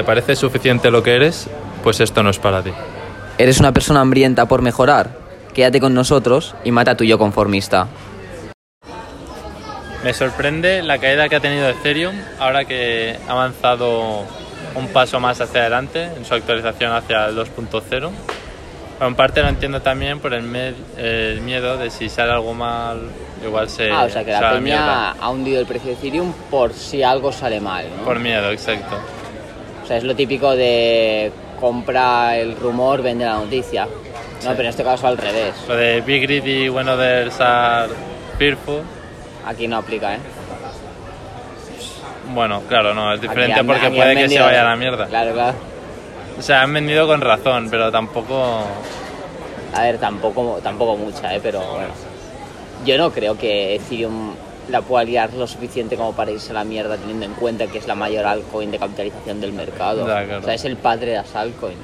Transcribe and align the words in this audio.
te 0.00 0.04
parece 0.04 0.34
suficiente 0.34 0.90
lo 0.90 1.02
que 1.02 1.14
eres, 1.14 1.46
pues 1.82 2.00
esto 2.00 2.22
no 2.22 2.30
es 2.30 2.38
para 2.38 2.62
ti. 2.62 2.70
¿Eres 3.36 3.60
una 3.60 3.72
persona 3.72 4.00
hambrienta 4.00 4.46
por 4.46 4.62
mejorar? 4.62 5.10
Quédate 5.52 5.78
con 5.78 5.92
nosotros 5.92 6.54
y 6.64 6.70
mata 6.70 6.92
a 6.92 6.96
tu 6.96 7.04
yo 7.04 7.18
conformista. 7.18 7.86
Me 10.02 10.14
sorprende 10.14 10.82
la 10.82 10.96
caída 10.96 11.28
que 11.28 11.36
ha 11.36 11.40
tenido 11.40 11.68
Ethereum 11.68 12.14
ahora 12.38 12.64
que 12.64 13.18
ha 13.28 13.32
avanzado 13.32 14.24
un 14.74 14.88
paso 14.88 15.20
más 15.20 15.38
hacia 15.42 15.60
adelante 15.60 16.04
en 16.04 16.24
su 16.24 16.32
actualización 16.32 16.92
hacia 16.92 17.26
el 17.26 17.36
2.0. 17.36 17.82
Pero 17.90 18.10
en 19.02 19.14
parte 19.14 19.42
lo 19.42 19.48
entiendo 19.48 19.82
también 19.82 20.18
por 20.18 20.32
el, 20.32 20.74
el 20.96 21.42
miedo 21.42 21.76
de 21.76 21.90
si 21.90 22.08
sale 22.08 22.32
algo 22.32 22.54
mal, 22.54 23.02
igual 23.44 23.68
se. 23.68 23.90
Ah, 23.90 24.04
o 24.04 24.08
sea 24.08 24.24
que 24.24 24.32
la 24.32 24.54
peña 24.54 25.10
ha 25.10 25.28
hundido 25.28 25.60
el 25.60 25.66
precio 25.66 25.88
de 25.90 25.96
Ethereum 25.98 26.32
por 26.50 26.72
si 26.72 27.02
algo 27.02 27.32
sale 27.32 27.60
mal, 27.60 27.84
¿no? 27.98 28.04
Por 28.04 28.18
miedo, 28.18 28.50
exacto. 28.50 28.98
Sea, 29.90 29.96
es 29.98 30.04
lo 30.04 30.14
típico 30.14 30.54
de 30.54 31.32
compra 31.58 32.36
el 32.38 32.54
rumor, 32.54 33.02
vende 33.02 33.24
la 33.24 33.32
noticia. 33.38 33.86
No, 34.44 34.50
pero 34.50 34.60
en 34.62 34.66
este 34.68 34.84
caso 34.84 35.08
al 35.08 35.18
revés. 35.18 35.52
Lo 35.66 35.74
de 35.74 36.00
Big 36.02 36.22
Greedy 36.22 36.68
when 36.68 36.88
others 36.88 37.40
are 37.40 37.88
fearful. 38.38 38.82
Aquí 39.44 39.66
no 39.66 39.78
aplica, 39.78 40.14
¿eh? 40.14 40.18
Bueno, 42.32 42.62
claro, 42.68 42.94
no, 42.94 43.12
es 43.12 43.20
diferente 43.20 43.58
han- 43.58 43.66
porque 43.66 43.90
puede 43.90 44.14
que 44.14 44.28
se 44.28 44.38
vaya 44.38 44.60
a 44.60 44.64
la 44.70 44.76
mierda. 44.76 45.06
Claro, 45.06 45.32
claro. 45.32 45.56
O 46.38 46.42
sea, 46.42 46.62
han 46.62 46.72
vendido 46.72 47.08
con 47.08 47.20
razón, 47.20 47.66
pero 47.68 47.90
tampoco. 47.90 48.60
A 49.74 49.82
ver, 49.82 49.98
tampoco, 49.98 50.60
tampoco 50.62 50.96
mucha, 50.98 51.34
¿eh? 51.34 51.40
Pero 51.42 51.58
bueno. 51.62 51.88
Yo 52.86 52.96
no 52.96 53.10
creo 53.10 53.36
que 53.36 53.74
Ethereum 53.74 54.34
la 54.70 54.82
pueda 54.82 55.04
liar 55.04 55.32
lo 55.34 55.46
suficiente 55.46 55.96
como 55.96 56.12
para 56.14 56.30
irse 56.30 56.50
a 56.50 56.54
la 56.54 56.64
mierda 56.64 56.96
teniendo 56.96 57.26
en 57.26 57.32
cuenta 57.34 57.66
que 57.66 57.78
es 57.78 57.86
la 57.86 57.94
mayor 57.94 58.24
altcoin 58.26 58.70
de 58.70 58.78
capitalización 58.78 59.40
del 59.40 59.52
mercado. 59.52 60.04
Claro. 60.04 60.38
O 60.38 60.42
sea, 60.42 60.54
es 60.54 60.64
el 60.64 60.76
padre 60.76 61.10
de 61.12 61.16
las 61.18 61.34
altcoins. 61.34 61.78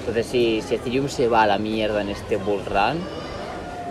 Entonces, 0.00 0.26
si, 0.26 0.62
si 0.62 0.76
Ethereum 0.76 1.08
se 1.08 1.26
va 1.28 1.42
a 1.42 1.46
la 1.46 1.58
mierda 1.58 2.00
en 2.00 2.08
este 2.10 2.36
bull 2.36 2.62
run, 2.64 3.00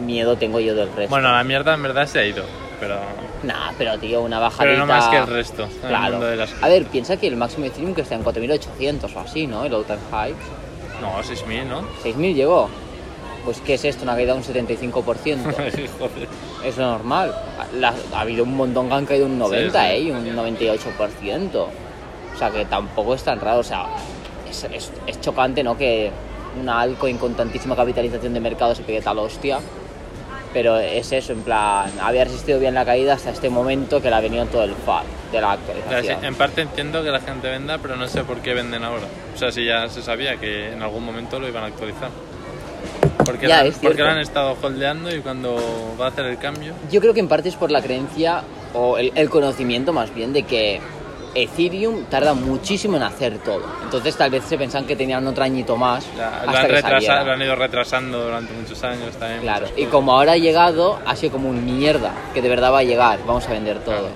miedo 0.05 0.37
tengo 0.37 0.59
yo 0.59 0.73
del 0.75 0.87
resto. 0.93 1.09
Bueno, 1.09 1.31
la 1.31 1.43
mierda 1.43 1.73
en 1.73 1.83
verdad 1.83 2.07
se 2.07 2.19
ha 2.19 2.25
ido, 2.25 2.43
pero. 2.79 2.97
Nah, 3.43 3.71
pero 3.77 3.97
tío, 3.99 4.21
una 4.21 4.39
bajadita... 4.39 4.63
Pero 4.63 4.77
no 4.79 4.85
más 4.87 5.07
que 5.09 5.17
el 5.17 5.27
resto. 5.27 5.63
el 5.65 5.87
Claro. 5.89 6.19
de 6.19 6.35
las- 6.37 6.53
A 6.63 6.67
ver, 6.67 6.85
piensa 6.85 7.17
que 7.17 7.27
el 7.27 7.35
máximo 7.35 7.63
de 7.63 7.67
Ethereum 7.69 7.93
que 7.93 8.01
está 8.01 8.15
en 8.15 8.23
4.800 8.23 9.13
o 9.15 9.19
así, 9.19 9.45
¿no? 9.45 9.65
El 9.65 9.73
all-time 9.73 9.99
high. 10.11 10.33
No, 11.01 11.21
6.000, 11.21 11.65
¿no? 11.65 11.81
6.000 12.03 12.33
llegó. 12.33 12.69
Pues, 13.45 13.61
¿qué 13.61 13.75
es 13.75 13.85
esto? 13.85 14.03
Una 14.03 14.15
caída 14.15 14.33
de 14.33 14.39
un 14.39 14.43
75%. 14.43 14.91
Joder. 15.99 16.27
Es 16.65 16.77
normal. 16.77 17.33
La- 17.79 17.93
ha 18.13 18.19
habido 18.21 18.43
un 18.43 18.55
montón 18.57 18.89
que 18.89 18.95
han 18.95 19.05
caído 19.05 19.27
un 19.27 19.37
90, 19.37 19.79
Sí, 19.81 19.87
sí. 19.87 19.93
¿eh? 19.95 19.99
Y 20.01 20.11
un 20.11 20.25
98%. 20.35 21.55
O 21.55 22.37
sea, 22.37 22.49
que 22.51 22.65
tampoco 22.65 23.13
es 23.15 23.23
tan 23.23 23.39
raro. 23.39 23.59
O 23.59 23.63
sea, 23.63 23.85
es, 24.49 24.63
es- 24.65 24.91
es 25.07 25.21
chocante, 25.21 25.63
¿no? 25.63 25.77
Que 25.77 26.11
una 26.59 26.81
altcoin 26.81 27.17
con 27.17 27.33
tantísima 27.35 27.75
capitalización 27.75 28.33
de 28.33 28.39
mercado 28.39 28.73
se 28.75 28.83
pegue 28.83 29.01
tal 29.01 29.19
hostia. 29.19 29.59
Pero 30.53 30.77
es 30.79 31.11
eso, 31.11 31.33
en 31.33 31.41
plan, 31.41 31.91
había 32.01 32.23
resistido 32.23 32.59
bien 32.59 32.73
la 32.75 32.85
caída 32.85 33.15
hasta 33.15 33.29
este 33.29 33.49
momento 33.49 34.01
que 34.01 34.09
le 34.09 34.15
ha 34.15 34.21
venido 34.21 34.45
todo 34.45 34.63
el 34.63 34.73
FAD 34.73 35.03
de 35.33 35.41
la 35.41 35.51
actualización. 35.51 36.23
en 36.23 36.33
parte 36.35 36.61
entiendo 36.61 37.03
que 37.03 37.09
la 37.11 37.19
gente 37.19 37.49
venda, 37.49 37.77
pero 37.77 37.97
no 37.97 38.07
sé 38.07 38.23
por 38.23 38.37
qué 38.37 38.53
venden 38.53 38.85
ahora. 38.85 39.03
O 39.35 39.37
sea, 39.37 39.51
si 39.51 39.65
ya 39.65 39.89
se 39.89 40.01
sabía 40.01 40.37
que 40.37 40.71
en 40.71 40.81
algún 40.81 41.03
momento 41.03 41.41
lo 41.41 41.47
iban 41.49 41.63
a 41.65 41.67
actualizar. 41.67 42.09
Porque, 43.25 43.47
Ya, 43.47 43.63
la- 43.63 43.69
es 43.69 43.77
porque 43.77 44.01
han 44.03 44.19
estado 44.19 44.55
holdeando 44.61 45.13
y 45.13 45.19
cuando 45.21 45.55
va 45.99 46.05
a 46.05 46.09
hacer 46.09 46.25
el 46.25 46.37
cambio. 46.37 46.73
Yo 46.91 47.01
creo 47.01 47.13
que 47.13 47.19
en 47.19 47.27
parte 47.27 47.49
es 47.49 47.55
por 47.55 47.71
la 47.71 47.81
creencia 47.81 48.43
o 48.73 48.97
el, 48.97 49.11
el 49.15 49.29
conocimiento 49.29 49.91
más 49.93 50.13
bien 50.13 50.31
de 50.33 50.43
que 50.43 50.79
Ethereum 51.33 52.05
tarda 52.05 52.33
muchísimo 52.33 52.95
en 52.97 53.03
hacer 53.03 53.39
todo. 53.39 53.63
Entonces 53.83 54.15
tal 54.15 54.29
vez 54.31 54.43
se 54.45 54.57
pensaban 54.57 54.87
que 54.87 54.95
tenían 54.95 55.25
otro 55.27 55.43
añito 55.43 55.75
más 55.75 56.05
lo, 56.15 56.23
han 56.23 56.65
que 56.67 56.73
retrasa- 56.73 56.89
saliera. 56.91 57.23
lo 57.25 57.31
han 57.33 57.41
ido 57.41 57.55
retrasando 57.55 58.23
durante 58.23 58.53
muchos 58.53 58.81
años 58.85 59.13
también. 59.17 59.41
Claro, 59.41 59.67
y 59.75 59.85
como 59.85 60.13
ahora 60.13 60.33
ha 60.33 60.37
llegado, 60.37 60.99
ha 61.05 61.15
sido 61.17 61.33
como 61.33 61.49
un 61.49 61.65
mierda, 61.65 62.13
que 62.33 62.41
de 62.41 62.47
verdad 62.47 62.71
va 62.71 62.79
a 62.79 62.83
llegar, 62.83 63.19
vamos 63.27 63.45
a 63.47 63.51
vender 63.51 63.79
todo. 63.79 64.07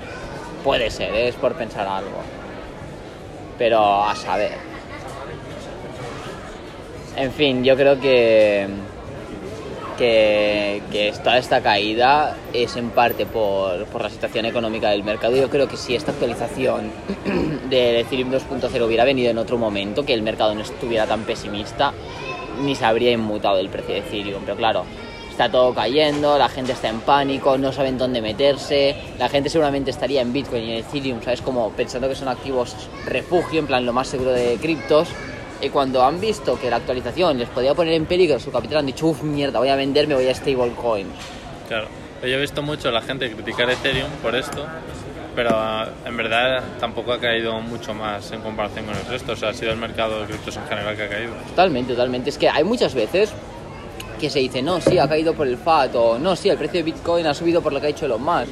Puede 0.63 0.89
ser, 0.91 1.13
¿eh? 1.13 1.27
es 1.29 1.35
por 1.35 1.55
pensar 1.55 1.87
algo. 1.87 2.21
Pero 3.57 4.03
a 4.05 4.15
saber. 4.15 4.53
En 7.17 7.31
fin, 7.33 7.63
yo 7.65 7.75
creo 7.75 7.99
que, 7.99 8.65
que, 9.99 10.81
que 10.91 11.13
toda 11.21 11.37
esta 11.37 11.61
caída 11.61 12.37
es 12.53 12.77
en 12.77 12.89
parte 12.89 13.25
por, 13.25 13.85
por 13.87 14.01
la 14.01 14.09
situación 14.09 14.45
económica 14.45 14.89
del 14.89 15.03
mercado. 15.03 15.35
Yo 15.35 15.49
creo 15.49 15.67
que 15.67 15.75
si 15.75 15.93
esta 15.93 16.11
actualización 16.11 16.89
del 17.69 17.97
Ethereum 17.97 18.31
2.0 18.31 18.85
hubiera 18.85 19.03
venido 19.03 19.29
en 19.29 19.37
otro 19.37 19.57
momento, 19.57 20.05
que 20.05 20.13
el 20.13 20.21
mercado 20.21 20.55
no 20.55 20.61
estuviera 20.61 21.05
tan 21.05 21.23
pesimista, 21.23 21.93
ni 22.63 22.75
se 22.75 22.85
habría 22.85 23.11
inmutado 23.11 23.59
el 23.59 23.69
precio 23.69 23.93
de 23.93 23.99
Ethereum. 23.99 24.41
Pero 24.45 24.55
claro, 24.55 24.85
está 25.29 25.51
todo 25.51 25.73
cayendo, 25.73 26.37
la 26.37 26.47
gente 26.47 26.71
está 26.71 26.87
en 26.87 27.01
pánico, 27.01 27.57
no 27.57 27.73
saben 27.73 27.97
dónde 27.97 28.21
meterse, 28.21 28.95
la 29.17 29.27
gente 29.27 29.49
seguramente 29.49 29.91
estaría 29.91 30.21
en 30.21 30.31
Bitcoin 30.31 30.63
y 30.63 30.71
en 30.71 30.77
Ethereum, 30.77 31.21
¿sabes? 31.21 31.41
Como 31.41 31.71
pensando 31.71 32.07
que 32.07 32.15
son 32.15 32.29
activos 32.29 32.73
refugio, 33.05 33.59
en 33.59 33.67
plan 33.67 33.85
lo 33.85 33.91
más 33.91 34.07
seguro 34.07 34.31
de 34.31 34.57
criptos. 34.61 35.09
Y 35.61 35.69
cuando 35.69 36.03
han 36.03 36.19
visto 36.21 36.59
que 36.59 36.69
la 36.69 36.77
actualización 36.77 37.37
les 37.37 37.49
podía 37.49 37.73
poner 37.73 37.93
en 37.93 38.05
peligro 38.05 38.39
su 38.39 38.51
capital, 38.51 38.77
han 38.79 38.85
dicho, 38.85 39.07
uff, 39.07 39.23
mierda, 39.23 39.59
voy 39.59 39.69
a 39.69 39.75
venderme, 39.75 40.15
voy 40.15 40.27
a 40.27 40.33
stablecoins. 40.33 41.09
Claro. 41.67 41.87
Yo 42.21 42.27
he 42.27 42.41
visto 42.41 42.61
mucho 42.61 42.89
a 42.89 42.91
la 42.91 43.01
gente 43.01 43.31
criticar 43.31 43.69
Ethereum 43.69 44.09
por 44.21 44.35
esto, 44.35 44.65
pero 45.35 45.51
ah, 45.53 45.87
en 46.05 46.17
verdad 46.17 46.61
tampoco 46.79 47.13
ha 47.13 47.19
caído 47.19 47.59
mucho 47.61 47.93
más 47.93 48.31
en 48.31 48.41
comparación 48.41 48.85
con 48.85 48.95
el 48.95 49.05
resto. 49.05 49.33
O 49.33 49.35
sea, 49.35 49.49
ha 49.49 49.53
sido 49.53 49.71
el 49.71 49.77
mercado 49.77 50.21
de 50.21 50.27
criptos 50.27 50.57
en 50.57 50.65
general 50.67 50.97
que 50.97 51.03
ha 51.03 51.09
caído. 51.09 51.33
Totalmente, 51.49 51.93
totalmente. 51.93 52.29
Es 52.29 52.37
que 52.37 52.49
hay 52.49 52.63
muchas 52.63 52.93
veces 52.93 53.31
que 54.19 54.29
se 54.29 54.39
dice, 54.39 54.61
no, 54.61 54.81
sí, 54.81 54.97
ha 54.97 55.07
caído 55.07 55.33
por 55.33 55.47
el 55.47 55.57
FAT, 55.57 55.95
o 55.95 56.19
no, 56.19 56.35
sí, 56.35 56.49
el 56.49 56.57
precio 56.57 56.79
de 56.79 56.83
Bitcoin 56.83 57.25
ha 57.25 57.33
subido 57.33 57.61
por 57.61 57.71
lo 57.71 57.79
que 57.79 57.87
ha 57.87 57.89
hecho 57.89 58.05
Elon 58.05 58.21
Musk. 58.21 58.51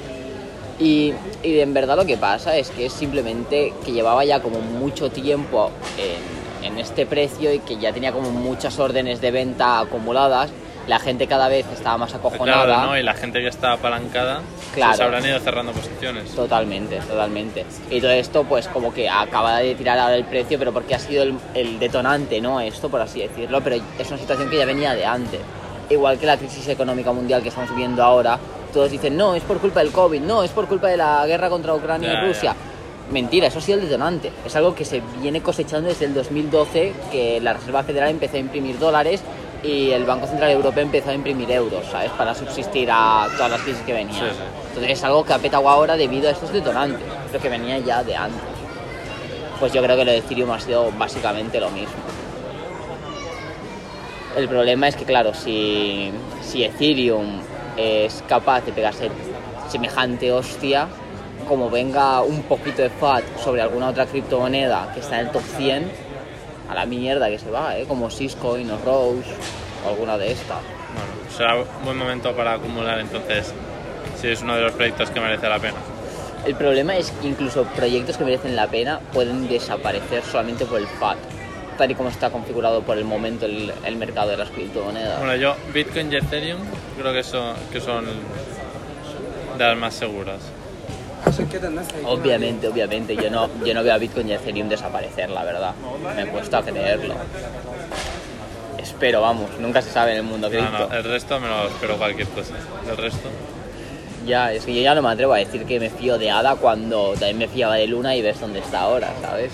Y, 0.80 1.14
y 1.44 1.60
en 1.60 1.74
verdad 1.74 1.98
lo 1.98 2.06
que 2.06 2.18
pasa 2.18 2.56
es 2.56 2.70
que 2.70 2.86
es 2.86 2.94
simplemente 2.94 3.74
que 3.84 3.92
llevaba 3.92 4.24
ya 4.24 4.42
como 4.42 4.62
mucho 4.62 5.10
tiempo 5.10 5.72
en, 5.98 6.37
en 6.68 6.78
este 6.78 7.06
precio 7.06 7.52
y 7.54 7.60
que 7.60 7.78
ya 7.78 7.92
tenía 7.92 8.12
como 8.12 8.30
muchas 8.32 8.78
órdenes 8.80 9.22
de 9.22 9.32
venta 9.32 9.80
acumuladas. 9.80 10.52
La 10.88 11.00
gente 11.00 11.28
cada 11.28 11.50
vez 11.50 11.66
estaba 11.74 11.98
más 11.98 12.14
acojonada. 12.16 12.64
Claro, 12.64 12.88
¿no? 12.92 12.98
Y 12.98 13.04
la 13.04 13.14
gente 13.14 13.42
que 13.42 13.48
está 13.50 13.74
apalancada 13.74 14.40
Claro. 14.74 14.96
se 14.96 15.04
habrán 15.04 15.26
ido 15.26 15.38
cerrando 15.40 15.74
posiciones. 15.74 16.34
Totalmente, 16.34 16.96
totalmente. 17.00 17.66
Y 17.90 18.00
todo 18.00 18.12
esto, 18.12 18.46
pues 18.46 18.70
como 18.70 18.94
que 18.94 19.10
acaba 19.10 19.58
de 19.58 19.76
tirar 19.76 20.00
ahora 20.00 20.16
el 20.16 20.24
precio, 20.24 20.58
pero 20.58 20.72
porque 20.72 20.96
ha 20.96 21.00
sido 21.00 21.24
el, 21.24 21.38
el 21.56 21.78
detonante, 21.78 22.40
¿no? 22.40 22.62
Esto, 22.62 22.88
por 22.88 23.02
así 23.02 23.20
decirlo, 23.20 23.60
pero 23.62 23.76
es 24.00 24.08
una 24.08 24.18
situación 24.18 24.50
que 24.50 24.58
ya 24.58 24.66
venía 24.66 24.94
de 24.94 25.06
antes. 25.06 25.42
Igual 25.90 26.18
que 26.20 26.26
la 26.26 26.38
crisis 26.38 26.66
económica 26.70 27.12
mundial 27.12 27.42
que 27.42 27.50
estamos 27.50 27.70
viviendo 27.72 28.02
ahora, 28.02 28.40
todos 28.72 28.90
dicen, 28.90 29.18
no, 29.18 29.36
es 29.36 29.44
por 29.44 29.58
culpa 29.60 29.82
del 29.82 29.92
COVID, 29.92 30.22
no, 30.22 30.42
es 30.44 30.52
por 30.52 30.68
culpa 30.68 30.88
de 30.88 30.96
la 30.96 31.26
guerra 31.28 31.50
contra 31.50 31.74
Ucrania 31.76 32.14
y 32.14 32.28
Rusia. 32.28 32.56
Mentira, 33.12 33.48
eso 33.48 33.60
ha 33.60 33.62
sido 33.62 33.80
el 33.80 33.86
detonante. 33.86 34.32
Es 34.46 34.56
algo 34.56 34.76
que 34.76 34.84
se 34.84 35.02
viene 35.22 35.42
cosechando 35.42 35.88
desde 35.88 36.06
el 36.06 36.14
2012, 36.14 36.94
que 37.12 37.40
la 37.40 37.54
Reserva 37.54 37.84
Federal 37.84 38.10
empezó 38.10 38.36
a 38.36 38.40
imprimir 38.40 38.78
dólares 38.80 39.22
y 39.64 39.92
el 39.92 40.04
Banco 40.04 40.28
Central 40.28 40.52
Europeo 40.52 40.84
empezó 40.84 41.10
a 41.12 41.14
imprimir 41.14 41.50
euros, 41.52 41.86
¿sabes? 41.90 42.12
Para 42.12 42.36
subsistir 42.36 42.90
a 42.92 43.28
todas 43.36 43.52
las 43.52 43.62
crisis 43.62 43.82
que 43.84 43.94
venían. 43.94 44.14
Sí, 44.14 44.36
sí. 44.36 44.44
Entonces 44.68 44.92
es 44.92 45.04
algo 45.04 45.24
que 45.24 45.34
ha 45.34 45.40
petado 45.40 45.70
ahora 45.70 45.96
debido 45.96 46.28
a 46.28 46.32
estos 46.32 46.52
detonantes, 46.52 47.02
pero 47.32 47.42
que 47.42 47.50
venía 47.50 47.80
ya 47.80 48.04
de 48.04 48.16
antes. 48.16 48.42
Pues 49.60 49.72
yo 49.72 49.82
creo 49.82 49.96
que 49.96 50.06
lo 50.06 50.12
de 50.12 50.18
Ethereum 50.18 50.52
ha 50.52 50.60
sido 50.60 50.92
básicamente 50.92 51.60
lo 51.60 51.70
mismo. 51.70 51.96
El 54.36 54.48
problema 54.48 54.88
es 54.88 54.96
que, 54.96 55.06
claro, 55.06 55.34
si, 55.34 56.12
si 56.44 56.64
Ethereum 56.64 57.40
es 57.76 58.24
capaz 58.28 58.62
de 58.66 58.72
pegarse 58.72 59.10
semejante 59.70 60.32
hostia, 60.32 60.88
como 61.48 61.70
venga 61.70 62.22
un 62.22 62.44
poquito 62.44 62.82
de 62.82 62.90
FAT 62.90 63.24
sobre 63.44 63.62
alguna 63.62 63.90
otra 63.90 64.06
criptomoneda 64.06 64.92
que 64.94 65.00
está 65.00 65.20
en 65.20 65.28
el 65.28 65.32
top 65.32 65.44
100, 65.58 65.92
a 66.70 66.76
la 66.76 66.86
mierda 66.86 67.30
que 67.30 67.40
se 67.40 67.50
va, 67.50 67.78
¿eh? 67.78 67.86
como 67.88 68.10
Syscoin 68.10 68.70
o 68.72 68.78
Rose 68.80 69.30
o 69.86 69.90
alguna 69.90 70.18
de 70.18 70.32
estas. 70.32 70.60
Bueno, 70.94 71.36
será 71.36 71.56
un 71.56 71.86
buen 71.86 71.98
momento 71.98 72.36
para 72.36 72.54
acumular 72.54 73.00
entonces, 73.00 73.54
si 74.20 74.28
es 74.28 74.42
uno 74.42 74.56
de 74.56 74.64
los 74.64 74.74
proyectos 74.74 75.10
que 75.10 75.20
merece 75.20 75.48
la 75.48 75.60
pena. 75.60 75.78
El 76.46 76.56
problema 76.56 76.96
es 76.96 77.12
que 77.12 77.28
incluso 77.28 77.64
proyectos 77.64 78.18
que 78.18 78.24
merecen 78.24 78.56
la 78.56 78.68
pena 78.68 79.00
pueden 79.12 79.48
desaparecer 79.48 80.24
solamente 80.24 80.66
por 80.66 80.80
el 80.80 80.88
FAT, 80.88 81.18
tal 81.78 81.92
y 81.92 81.96
como 81.96 82.10
está 82.10 82.30
configurado 82.30 82.82
por 82.82 82.98
el 82.98 83.06
momento 83.06 83.46
el, 83.46 83.74
el 83.84 83.96
mercado 83.96 84.30
de 84.32 84.38
las 84.38 84.50
criptomonedas. 84.50 85.20
Bueno, 85.20 85.36
yo 85.36 85.56
Bitcoin 85.74 86.12
y 86.12 86.18
Ethereum 86.18 86.60
creo 86.98 87.14
que 87.14 87.24
son, 87.24 87.56
que 87.72 87.80
son 87.80 88.06
de 89.58 89.64
las 89.64 89.78
más 89.78 89.94
seguras. 89.94 90.40
Obviamente, 92.06 92.68
obviamente, 92.68 93.16
yo 93.16 93.30
no, 93.30 93.50
yo 93.66 93.74
no 93.74 93.84
veo 93.84 93.94
a 93.94 93.98
Bitcoin 93.98 94.30
y 94.30 94.34
Ethereum 94.34 94.70
desaparecer, 94.70 95.30
la 95.30 95.44
verdad. 95.44 95.74
Me 96.16 96.26
cuesta 96.28 96.62
creerlo. 96.62 97.16
Espero, 98.78 99.22
vamos, 99.22 99.50
nunca 99.60 99.82
se 99.82 99.92
sabe 99.92 100.12
en 100.12 100.18
el 100.18 100.24
mundo 100.24 100.48
No, 100.50 100.52
cripto. 100.58 100.88
no, 100.90 100.96
el 100.96 101.04
resto 101.04 101.40
me 101.40 101.48
lo 101.48 101.68
espero 101.68 101.98
cualquier 101.98 102.28
cosa. 102.30 102.54
El 102.90 102.98
resto, 102.98 103.30
Ya, 104.26 104.54
es 104.54 104.66
que 104.66 104.74
yo 104.76 104.82
ya 104.82 104.96
no 104.96 105.02
me 105.02 105.10
atrevo 105.10 105.34
a 105.34 105.38
decir 105.38 105.66
que 105.66 105.80
me 105.80 105.90
fío 105.90 106.18
de 106.18 106.30
ADA 106.32 106.56
cuando 106.56 107.12
también 107.12 107.38
me 107.38 107.48
fiaba 107.48 107.76
de 107.76 107.88
Luna 107.88 108.16
y 108.16 108.22
ves 108.22 108.40
dónde 108.40 108.60
está 108.60 108.82
ahora, 108.82 109.12
¿sabes? 109.22 109.52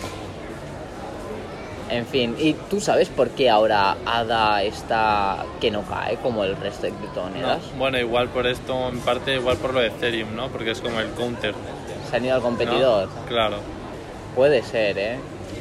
En 1.93 2.07
fin, 2.07 2.35
¿y 2.39 2.53
tú 2.53 2.81
sabes 2.81 3.07
por 3.09 3.29
qué 3.29 3.51
ahora 3.51 3.95
ADA 4.05 4.63
está 4.63 5.45
que 5.61 5.69
no 5.69 5.83
cae 5.83 6.15
como 6.17 6.43
el 6.43 6.55
resto 6.55 6.83
de 6.87 6.91
No, 6.91 6.97
criptomonedas? 6.97 7.59
bueno, 7.77 7.99
igual 7.99 8.29
por 8.29 8.47
esto, 8.47 8.89
en 8.89 8.99
parte 9.01 9.35
igual 9.35 9.57
por 9.57 9.75
lo 9.75 9.79
de 9.79 9.87
Ethereum, 9.87 10.35
¿no? 10.35 10.47
Porque 10.49 10.71
es 10.71 10.81
como 10.81 10.99
el 10.99 11.09
counter. 11.11 11.53
¿Se 12.09 12.15
han 12.15 12.25
ido 12.25 12.33
al 12.35 12.41
¿no? 12.41 12.47
competidor? 12.47 13.09
Claro. 13.27 13.57
Puede 14.35 14.63
ser, 14.63 14.97
¿eh? 14.97 15.13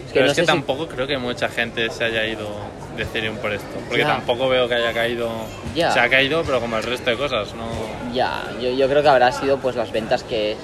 Es 0.07 0.13
Pero 0.15 0.25
no 0.25 0.31
es 0.33 0.37
que 0.37 0.43
si- 0.43 0.47
tampoco 0.47 0.89
creo 0.89 1.07
que 1.07 1.19
mucha 1.19 1.49
gente 1.51 1.91
se 1.91 2.03
haya 2.05 2.25
ido 2.27 2.49
de 2.97 3.03
Ethereum 3.03 3.37
por 3.37 3.53
esto. 3.53 3.67
Porque 3.87 4.01
Ya. 4.03 4.09
tampoco 4.09 4.49
veo 4.49 4.67
que 4.69 4.75
haya 4.75 4.93
caído. 4.95 5.29
Ya. 5.75 5.91
Se 5.91 6.01
ha 6.01 6.09
caído, 6.09 6.43
pero 6.45 6.61
como 6.61 6.79
el 6.79 6.83
resto 6.83 7.11
de 7.11 7.17
cosas, 7.19 7.55
¿no? 7.55 7.65
Ya, 8.15 8.43
yo, 8.59 8.71
yo 8.71 8.89
creo 8.89 9.03
que 9.03 9.09
habrá 9.11 9.33
sido 9.33 9.59
pues 9.59 9.77
las 9.77 9.93
ventas 9.93 10.23
que, 10.25 10.57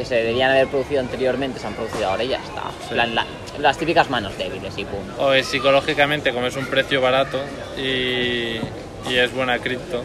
que 0.00 0.06
se 0.06 0.14
deberían 0.14 0.50
haber 0.50 0.66
producido 0.68 1.00
anteriormente, 1.00 1.60
se 1.60 1.66
han 1.66 1.74
producido 1.74 2.08
ahora 2.08 2.24
y 2.24 2.28
ya 2.28 2.38
está. 2.38 2.62
Sí. 2.88 2.94
La- 2.94 3.26
las 3.58 3.76
típicas 3.76 4.08
manos 4.08 4.36
débiles 4.38 4.72
y 4.78 4.84
punto. 4.86 5.12
O 5.22 5.32
es 5.34 5.46
psicológicamente, 5.46 6.32
como 6.32 6.46
es 6.46 6.56
un 6.56 6.64
precio 6.64 7.02
barato 7.02 7.38
y, 7.76 8.56
y 9.10 9.16
es 9.16 9.30
buena 9.34 9.58
cripto, 9.58 10.02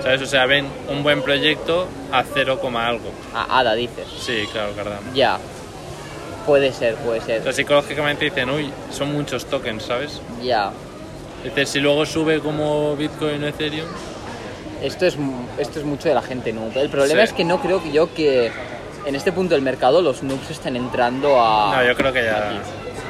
¿sabes? 0.00 0.22
O 0.22 0.26
sea, 0.26 0.46
ven 0.46 0.66
un 0.88 1.02
buen 1.02 1.22
proyecto 1.22 1.88
a 2.12 2.22
0, 2.22 2.60
coma 2.60 2.86
algo. 2.86 3.10
Ah, 3.34 3.58
ADA 3.58 3.74
dices. 3.74 4.06
Sí, 4.20 4.44
claro, 4.52 4.72
Cardano. 4.76 5.00
Ya. 5.12 5.38
Puede 6.46 6.72
ser, 6.72 6.94
puede 6.96 7.18
O 7.18 7.24
ser. 7.24 7.42
sea, 7.42 7.52
psicológicamente 7.52 8.26
dicen, 8.26 8.48
uy, 8.50 8.70
son 8.92 9.12
muchos 9.12 9.46
tokens, 9.46 9.82
¿sabes? 9.82 10.20
Ya. 10.40 10.70
Dices, 11.42 11.68
si 11.70 11.80
luego 11.80 12.06
sube 12.06 12.38
como 12.38 12.94
Bitcoin 12.94 13.42
o 13.42 13.48
Ethereum, 13.48 13.88
Esto 14.82 15.06
es, 15.06 15.16
esto 15.58 15.78
es 15.80 15.84
mucho 15.86 16.08
de 16.08 16.14
la 16.14 16.22
gente 16.22 16.52
noob. 16.52 16.76
El 16.76 16.90
problema 16.90 17.22
Sí. 17.22 17.28
es 17.28 17.32
que 17.32 17.44
no 17.44 17.60
creo 17.60 17.82
que 17.82 17.90
yo 17.90 18.12
que 18.14 18.52
en 19.06 19.14
este 19.14 19.32
punto 19.32 19.54
del 19.54 19.62
mercado 19.62 20.02
los 20.02 20.22
noobs 20.22 20.50
estén 20.50 20.76
entrando 20.76 21.40
a... 21.40 21.76
no, 21.76 21.84
yo 21.84 21.94
creo 21.94 22.12
que 22.12 22.24
ya. 22.24 22.48
aquí. 22.48 22.58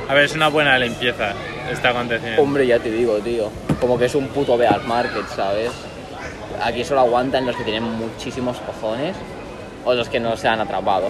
A 0.09 0.15
ver, 0.15 0.25
es 0.25 0.35
una 0.35 0.49
buena 0.49 0.79
limpieza 0.79 1.33
esta 1.71 1.89
acontecimiento. 1.89 2.43
Hombre, 2.43 2.67
ya 2.67 2.79
te 2.79 2.91
digo, 2.91 3.19
tío. 3.19 3.51
Como 3.81 3.99
que 3.99 4.05
es 4.05 4.15
un 4.15 4.29
puto 4.29 4.57
bear 4.57 4.85
market, 4.85 5.27
¿sabes? 5.35 5.73
Aquí 6.63 6.85
solo 6.85 7.01
aguantan 7.01 7.47
los 7.47 7.57
que 7.57 7.65
tienen 7.65 7.83
muchísimos 7.83 8.59
cojones 8.59 9.17
o 9.85 9.95
los 9.95 10.09
que 10.09 10.21
no 10.21 10.37
se 10.37 10.49
han 10.49 10.61
atrapado. 10.61 11.09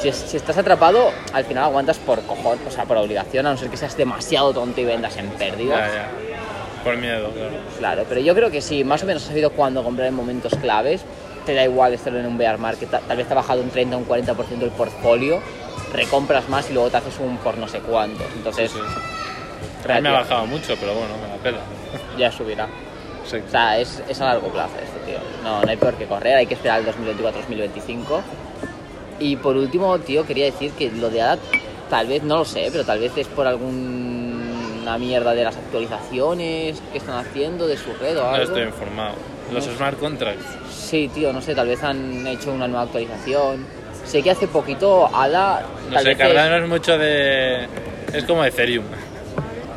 Si, 0.00 0.12
si 0.12 0.36
estás 0.36 0.58
atrapado, 0.58 1.10
al 1.32 1.44
final 1.44 1.64
aguantas 1.64 1.96
por 1.98 2.20
cojón, 2.22 2.58
o 2.66 2.70
sea, 2.70 2.84
por 2.84 2.98
obligación, 2.98 3.46
a 3.46 3.52
no 3.52 3.56
ser 3.56 3.70
que 3.70 3.76
seas 3.78 3.96
demasiado 3.96 4.52
tonto 4.52 4.80
y 4.80 4.84
vendas 4.84 5.16
en 5.16 5.28
pérdida. 5.30 5.88
Ya, 5.88 5.94
ya. 5.94 6.10
Por 6.84 6.96
miedo, 6.98 7.30
claro. 7.30 7.54
Claro, 7.78 8.04
pero 8.08 8.20
yo 8.20 8.34
creo 8.34 8.50
que 8.50 8.60
si 8.60 8.84
más 8.84 9.02
o 9.02 9.06
menos 9.06 9.22
has 9.22 9.28
sabido 9.28 9.50
cuándo 9.50 9.82
comprar 9.82 10.08
en 10.08 10.14
momentos 10.14 10.54
claves, 10.60 11.02
te 11.46 11.54
da 11.54 11.64
igual 11.64 11.94
estar 11.94 12.14
en 12.14 12.26
un 12.26 12.36
bear 12.36 12.58
market, 12.58 12.90
ta- 12.90 13.00
tal 13.00 13.16
vez 13.16 13.26
te 13.26 13.32
ha 13.32 13.36
bajado 13.36 13.62
un 13.62 13.70
30 13.70 13.96
o 13.96 13.98
un 14.00 14.06
40% 14.06 14.62
el 14.62 14.70
portfolio, 14.70 15.40
recompras 15.92 16.48
más 16.50 16.68
y 16.68 16.74
luego 16.74 16.90
te 16.90 16.98
haces 16.98 17.18
un 17.20 17.38
por 17.38 17.56
no 17.56 17.66
sé 17.68 17.78
cuántos. 17.80 18.26
Entonces, 18.36 18.70
Sí. 18.72 18.78
A 19.88 19.94
mí 19.96 20.00
me 20.02 20.08
ha 20.08 20.12
bajado 20.12 20.46
mucho, 20.46 20.74
pero 20.80 20.92
bueno, 20.94 21.14
me 21.22 21.28
la 21.28 21.36
pela. 21.36 21.58
ya 22.18 22.32
subirá. 22.32 22.66
Sí. 23.24 23.36
O 23.46 23.50
sea, 23.50 23.78
es, 23.78 24.02
es 24.08 24.20
a 24.20 24.24
largo 24.26 24.48
plazo 24.48 24.72
esto, 24.82 24.98
tío. 25.06 25.18
No, 25.44 25.62
no 25.62 25.70
hay 25.70 25.76
peor 25.76 25.94
que 25.94 26.06
correr, 26.06 26.36
hay 26.36 26.46
que 26.46 26.54
esperar 26.54 26.80
el 26.80 26.86
2024-2025. 26.86 28.20
Y 29.20 29.36
por 29.36 29.56
último, 29.56 29.96
tío, 30.00 30.26
quería 30.26 30.46
decir 30.46 30.72
que 30.72 30.90
lo 30.90 31.08
de 31.08 31.22
ADA, 31.22 31.38
tal 31.88 32.08
vez, 32.08 32.22
no 32.24 32.38
lo 32.38 32.44
sé, 32.44 32.68
pero 32.72 32.84
tal 32.84 32.98
vez 32.98 33.12
es 33.16 33.26
por 33.28 33.46
alguna 33.46 34.98
mierda 34.98 35.34
de 35.34 35.44
las 35.44 35.56
actualizaciones 35.56 36.80
que 36.92 36.98
están 36.98 37.18
haciendo 37.18 37.66
de 37.66 37.76
su 37.76 37.92
red 37.94 38.18
o 38.18 38.22
No 38.22 38.28
algo. 38.30 38.42
estoy 38.44 38.62
informado. 38.62 39.14
Los 39.52 39.66
No. 39.68 39.74
smart 39.76 39.98
contracts. 39.98 40.44
Sí, 40.86 41.10
tío, 41.12 41.32
no 41.32 41.40
sé, 41.42 41.54
tal 41.54 41.66
vez 41.68 41.82
han 41.82 42.26
hecho 42.26 42.52
una 42.52 42.68
nueva 42.68 42.84
actualización. 42.84 43.66
Sé 44.04 44.22
que 44.22 44.30
hace 44.30 44.46
poquito 44.46 45.08
ADA... 45.12 45.62
No 45.90 45.98
sé, 45.98 46.04
vez 46.04 46.12
es- 46.12 46.18
Cardano 46.18 46.56
es 46.64 46.68
mucho 46.68 46.96
de. 46.96 47.66
Es 48.12 48.24
como 48.24 48.44
Ethereum. 48.44 48.84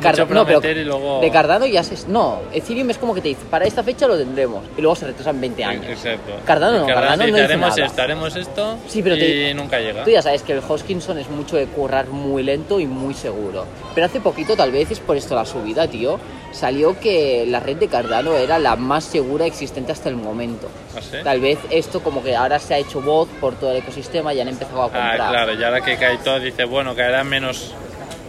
Mucho 0.00 0.26
no, 0.34 0.46
pero 0.46 0.70
y 0.70 0.84
luego. 0.84 1.20
de 1.20 1.30
Cardano 1.30 1.66
ya 1.66 1.82
se... 1.82 2.08
No, 2.08 2.40
Ethereum 2.52 2.90
es 2.90 2.98
como 2.98 3.14
que 3.14 3.20
te 3.20 3.28
dice, 3.28 3.42
para 3.50 3.64
esta 3.66 3.82
fecha 3.82 4.06
lo 4.06 4.16
tendremos. 4.16 4.64
Y 4.76 4.80
luego 4.80 4.96
se 4.96 5.06
retrasan 5.06 5.40
20 5.40 5.64
años. 5.64 5.84
Exacto. 5.88 6.32
Cardano 6.44 6.78
no, 6.78 6.84
Y 6.84 6.88
Cardano 6.88 7.16
no 7.26 7.36
dice, 7.36 7.56
nada. 7.56 7.86
esto, 7.86 8.02
haremos 8.02 8.36
esto. 8.36 8.76
Sí, 8.88 9.02
pero 9.02 9.16
y 9.16 9.18
te- 9.20 9.54
nunca 9.54 9.78
llega. 9.78 10.04
Tú 10.04 10.10
ya 10.10 10.22
sabes 10.22 10.42
que 10.42 10.52
el 10.52 10.62
Hoskinson 10.66 11.18
es 11.18 11.28
mucho 11.28 11.56
de 11.56 11.66
currar 11.66 12.06
muy 12.08 12.42
lento 12.42 12.80
y 12.80 12.86
muy 12.86 13.14
seguro. 13.14 13.64
Pero 13.94 14.06
hace 14.06 14.20
poquito, 14.20 14.56
tal 14.56 14.72
vez 14.72 14.90
es 14.90 15.00
por 15.00 15.16
esto 15.16 15.34
la 15.34 15.44
subida, 15.44 15.86
tío, 15.88 16.18
salió 16.52 16.98
que 16.98 17.44
la 17.46 17.60
red 17.60 17.76
de 17.76 17.88
Cardano 17.88 18.36
era 18.36 18.58
la 18.58 18.76
más 18.76 19.04
segura 19.04 19.46
existente 19.46 19.92
hasta 19.92 20.08
el 20.08 20.16
momento. 20.16 20.68
¿Ah, 20.96 21.00
sí? 21.00 21.18
Tal 21.22 21.40
vez 21.40 21.58
esto 21.70 22.00
como 22.02 22.22
que 22.22 22.34
ahora 22.34 22.58
se 22.58 22.74
ha 22.74 22.78
hecho 22.78 23.00
voz 23.00 23.28
por 23.40 23.54
todo 23.54 23.70
el 23.70 23.78
ecosistema 23.78 24.34
y 24.34 24.40
han 24.40 24.48
empezado 24.48 24.82
a 24.82 24.86
Ah, 24.86 24.88
comprar. 24.90 25.16
claro, 25.30 25.54
y 25.54 25.62
ahora 25.62 25.80
que 25.80 25.96
cae 25.96 26.18
todo, 26.18 26.40
dice, 26.40 26.64
bueno, 26.64 26.94
caerá 26.96 27.22
menos. 27.24 27.72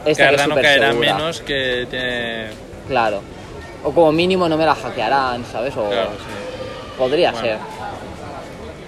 Esta 0.05 0.27
que 0.29 0.33
es 0.35 0.37
Cardano 0.41 0.55
caerá 0.61 0.91
segura. 0.91 1.13
menos 1.15 1.41
que 1.41 1.87
tiene. 1.89 2.47
Claro. 2.87 3.21
O 3.83 3.91
como 3.91 4.11
mínimo 4.11 4.47
no 4.49 4.57
me 4.57 4.65
la 4.65 4.75
hackearán, 4.75 5.43
¿sabes? 5.45 5.75
O 5.77 5.89
Claro, 5.89 6.09
sí. 6.11 6.95
podría 6.97 7.31
Bueno. 7.31 7.47
ser. 7.47 7.57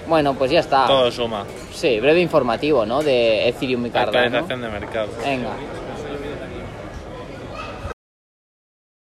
Bueno, 0.07 0.33
pues 0.33 0.51
ya 0.51 0.60
está. 0.60 0.86
Todo 0.86 1.10
suma. 1.12 1.45
Sí, 1.74 2.00
breve 2.00 2.19
informativo, 2.19 2.86
¿no? 2.86 3.01
De 3.01 3.48
Ethereum 3.48 3.86
y 3.86 3.89
Cardano. 3.89 4.19
Actualización 4.38 4.62
de 4.62 4.69
mercado. 4.69 5.07
Venga. 5.24 5.50